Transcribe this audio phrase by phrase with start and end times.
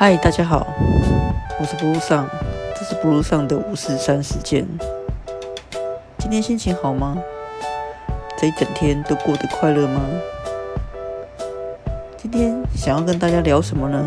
[0.00, 0.64] 嗨，大家好，
[1.58, 2.28] 我是 Blue 上，
[2.72, 4.64] 这是 Blue 上的五四三时间。
[6.18, 7.18] 今天心情好吗？
[8.38, 10.00] 这一整天都过得快乐吗？
[12.16, 14.00] 今天想要跟大家聊什么呢？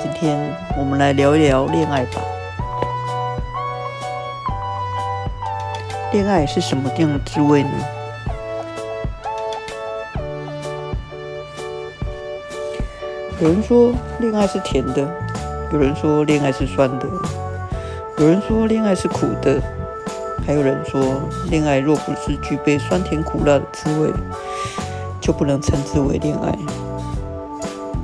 [0.00, 2.22] 今天我们来聊一聊恋爱吧。
[6.12, 7.70] 恋爱是什么样的滋味呢？
[13.44, 15.06] 有人说恋爱是甜的，
[15.70, 17.06] 有人说恋爱是酸的，
[18.16, 19.60] 有人说恋爱是苦的，
[20.46, 24.10] 还有人说恋爱若不是具备酸甜苦辣的滋味，
[25.20, 26.56] 就不能称之为恋爱。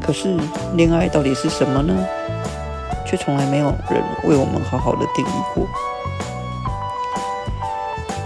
[0.02, 0.36] 可是
[0.74, 1.94] 恋爱到底是什么呢？
[3.06, 5.66] 却从来没有人为我们好好的定义过。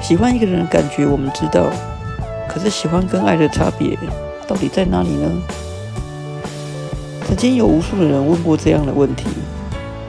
[0.03, 1.71] 喜欢一个人的感觉我们知道，
[2.49, 3.97] 可是喜欢跟爱的差别
[4.49, 5.31] 到底在哪里呢？
[7.45, 9.27] 曾经有无数的人问过这样的问题：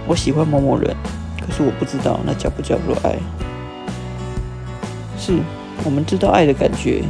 [0.08, 0.96] 我喜欢某某人，
[1.38, 3.18] 可是我不知道那叫不叫做爱。
[5.18, 5.40] 是
[5.84, 7.04] 我们知道爱的感觉，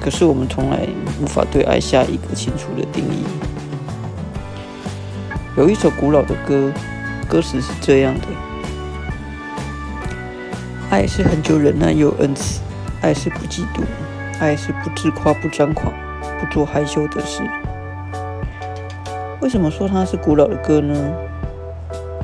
[0.00, 0.88] 可是我们从来
[1.20, 3.24] 无法对爱下一个清楚的定义。
[5.58, 6.72] 有一首古老的歌，
[7.28, 8.26] 歌词是这样的：
[10.88, 12.62] 爱是很久忍耐又恩慈，
[13.02, 13.82] 爱是不嫉妒，
[14.40, 15.92] 爱是不自夸不张狂，
[16.40, 17.42] 不做害羞的事。
[19.40, 20.94] 为什么说它是古老的歌呢？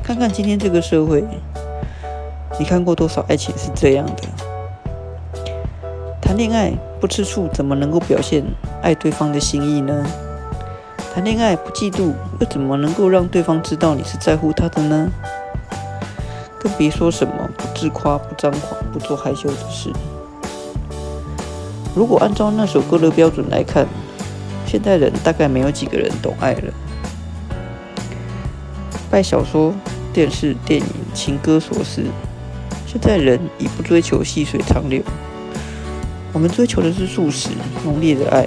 [0.03, 1.23] 看看今天这个社会，
[2.59, 4.23] 你看过多少爱情是这样的？
[6.21, 8.43] 谈恋爱不吃醋，怎么能够表现
[8.81, 10.05] 爱对方的心意呢？
[11.13, 15.09] 谈恋爱不嫉妒，又怎么能够让对方知道你是在乎他的呢？
[16.59, 19.89] 更别说什么不自夸、不张狂、不做害羞的事。
[21.95, 23.87] 如果按照那首歌的标准来看，
[24.65, 26.73] 现代人大概没有几个人懂爱了。
[29.15, 29.73] 拜小说、
[30.11, 32.03] 电视、电影、情歌所赐，
[32.85, 35.01] 现在人已不追求细水长流，
[36.33, 37.51] 我们追求的是速食、
[37.85, 38.45] 浓烈的爱。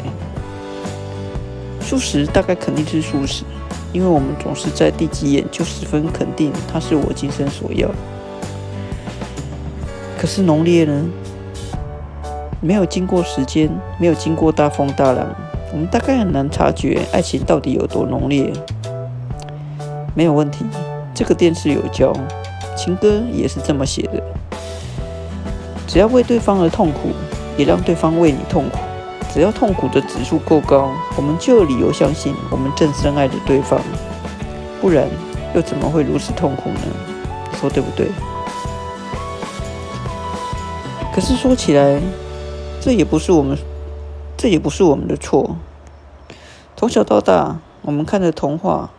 [1.81, 3.44] 速食大概肯定是速食，
[3.94, 7.88] 因为我们总是在第几眼就十分肯定它是我今生所要。
[10.19, 11.06] 可是浓烈呢？
[12.60, 15.34] 没有经过时间，没有经过大风大浪，
[15.72, 18.53] 我们大概很难察觉爱情到底有多浓烈。
[20.18, 20.66] 没有问题，
[21.14, 22.12] 这个电视有教，
[22.76, 24.20] 情歌也是这么写的。
[25.86, 27.10] 只要为对方而痛苦，
[27.56, 28.78] 也让对方为你痛苦。
[29.32, 33.80] 只要痛苦的指数够高，我们就有理由相信我们正深爱着对方。
[34.80, 35.06] 不然
[35.54, 36.80] 又怎么会如此痛苦呢？
[37.60, 38.08] 说对不对？
[41.14, 42.00] 可是说起来，
[42.80, 43.56] 这也不是我们，
[44.36, 45.54] 这也不是我们的错。
[46.76, 48.90] 从小到大，我们看的童话。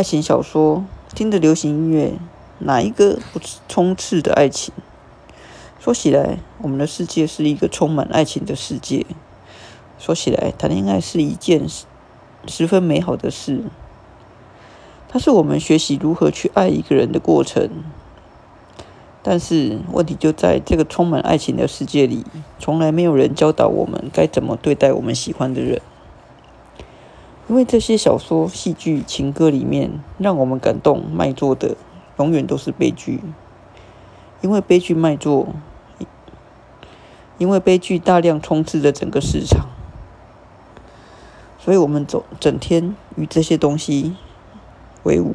[0.00, 0.82] 爱情小说，
[1.14, 2.14] 听的流行音乐，
[2.60, 4.72] 哪一个不充斥的爱情？
[5.78, 9.04] 说起来，我们的世界是一个充满爱情的世界。
[9.98, 11.66] 说起来，谈恋爱是一件
[12.46, 13.64] 十分美好的事。
[15.10, 17.68] 它是我们学习如何去爱一个人的过程。
[19.22, 22.24] 但是，问题就在这个充满爱情的世界里，
[22.58, 25.82] 从来没有人教导我们该怎么对待我们喜欢的人。
[27.50, 31.76] 因为这些小说、戏剧、情歌里面让我们感动卖座的，
[32.16, 33.20] 永远都是悲剧。
[34.40, 35.48] 因为悲剧卖座，
[37.38, 39.66] 因为悲剧大量充斥着整个市场，
[41.58, 44.14] 所以我们总整天与这些东西
[45.02, 45.34] 为伍。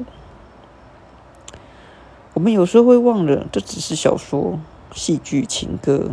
[2.34, 4.58] 我们有时候会忘了，这只是小说、
[4.94, 6.12] 戏剧、情歌。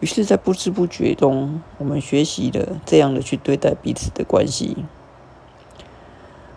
[0.00, 4.76] 于是，在不知不觉中，我们学习了这样的去对待彼此的关系。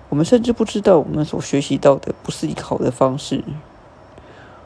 [0.09, 3.44] 我们甚至不知道，我们所学习到的不是一个好的方式。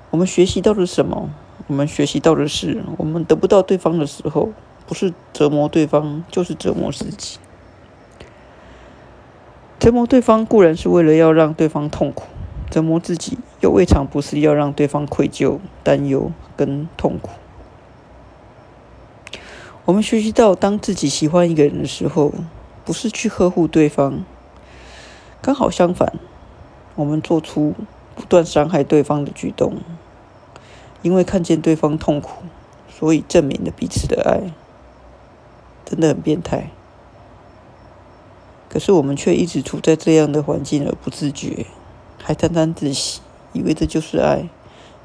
[0.09, 1.29] 我们学习到了什么？
[1.67, 4.51] 我们学习到的是，我们得不到对方的时候，
[4.85, 7.39] 不是折磨对方，就是折磨自己。
[9.79, 12.25] 折磨对方固然是为了要让对方痛苦，
[12.69, 17.29] 折磨自己又未尝不是要让对方愧疚、担忧跟痛苦。
[19.85, 22.33] 我们学习到，当自己喜欢一个人的时候，
[22.83, 24.23] 不是去呵护对方，
[25.43, 26.13] 刚好相反，
[26.95, 27.75] 我们做出
[28.15, 29.77] 不断伤害对方的举动，
[31.03, 32.41] 因为看见对方痛苦，
[32.89, 34.51] 所以证明了彼此的爱，
[35.85, 36.71] 真的很变态。
[38.67, 41.67] 可是我们却一直处在这样的环境而不自觉，
[42.23, 43.21] 还沾沾自喜，
[43.53, 44.49] 以为这就是爱，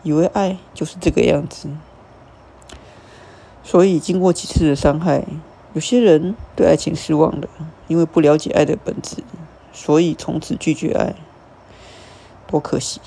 [0.03, 1.69] 以为爱就是这个样子。
[3.71, 5.25] 所以，经过几次的伤害，
[5.75, 7.49] 有些人对爱情失望了，
[7.87, 9.19] 因为不了解爱的本质，
[9.73, 11.15] 所以从此拒绝爱，
[12.49, 13.01] 多可惜！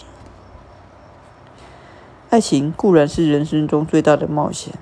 [2.29, 4.73] 爱情固然是人生中最大的冒险，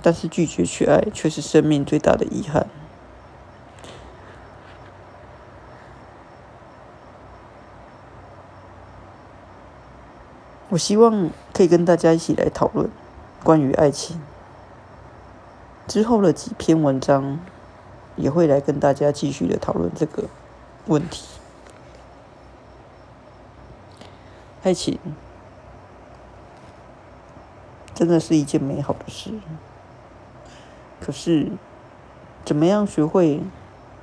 [0.00, 2.66] 但是拒绝去爱却是生命最大的遗憾。
[10.70, 12.88] 我希望可以跟大家一起来讨论
[13.44, 14.18] 关于爱情。
[15.90, 17.40] 之后的几篇文章
[18.14, 20.28] 也会来跟大家继续的讨论这个
[20.86, 21.26] 问题。
[24.62, 25.00] 爱情
[27.92, 29.32] 真的是一件美好的事，
[31.00, 31.50] 可是
[32.44, 33.42] 怎么样学会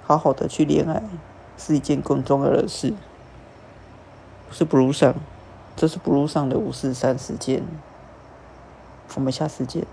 [0.04, 1.02] 好好的去恋爱，
[1.58, 2.94] 是一件更重要的事。
[4.52, 5.16] 是不如上。
[5.78, 7.64] 这是 Blue 上的五四三事件，
[9.16, 9.88] 我们下次见。